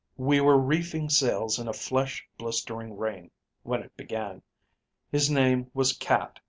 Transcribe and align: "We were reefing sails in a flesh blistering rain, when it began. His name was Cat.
"We 0.17 0.41
were 0.41 0.57
reefing 0.57 1.09
sails 1.09 1.59
in 1.59 1.67
a 1.67 1.73
flesh 1.73 2.27
blistering 2.35 2.97
rain, 2.97 3.29
when 3.61 3.83
it 3.83 3.95
began. 3.95 4.41
His 5.11 5.29
name 5.29 5.69
was 5.75 5.93
Cat. 5.93 6.39